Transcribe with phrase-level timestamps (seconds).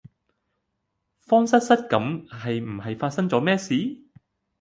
[1.27, 3.75] 慌失失咁係唔係發生左咩事？